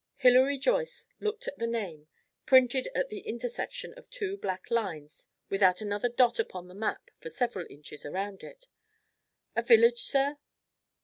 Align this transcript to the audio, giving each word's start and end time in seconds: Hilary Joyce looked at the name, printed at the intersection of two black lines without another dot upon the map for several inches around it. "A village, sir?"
Hilary 0.17 0.57
Joyce 0.57 1.05
looked 1.19 1.47
at 1.47 1.59
the 1.59 1.67
name, 1.67 2.07
printed 2.47 2.89
at 2.95 3.09
the 3.09 3.19
intersection 3.19 3.93
of 3.93 4.09
two 4.09 4.35
black 4.35 4.71
lines 4.71 5.27
without 5.47 5.79
another 5.79 6.09
dot 6.09 6.39
upon 6.39 6.67
the 6.67 6.73
map 6.73 7.11
for 7.19 7.29
several 7.29 7.67
inches 7.69 8.03
around 8.03 8.43
it. 8.43 8.65
"A 9.55 9.61
village, 9.61 10.01
sir?" 10.01 10.37